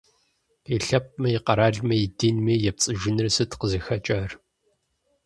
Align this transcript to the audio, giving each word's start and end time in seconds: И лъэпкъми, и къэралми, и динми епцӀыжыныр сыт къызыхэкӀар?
И 0.73 0.75
лъэпкъми, 0.85 1.29
и 1.37 1.39
къэралми, 1.45 1.95
и 2.05 2.07
динми 2.17 2.55
епцӀыжыныр 2.69 3.27
сыт 3.35 3.51
къызыхэкӀар? 3.59 4.31